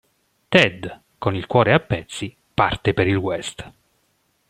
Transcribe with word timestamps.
Ted, 0.49 0.99
con 1.19 1.35
il 1.35 1.45
cuore 1.45 1.73
a 1.73 1.79
pezzi, 1.79 2.35
parte 2.55 2.91
per 2.95 3.05
il 3.05 3.17
West. 3.17 3.71